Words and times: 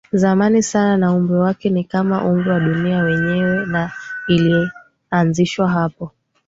zamani 0.11 0.63
sana 0.63 0.97
na 0.97 1.11
Umri 1.13 1.33
wake 1.33 1.69
ni 1.69 1.83
kama 1.83 2.25
umri 2.25 2.49
wa 2.49 2.59
dunia 2.59 2.97
yenyewe 2.97 3.65
na 3.65 3.91
ilianzishwa 4.27 5.69
hapo 5.69 6.11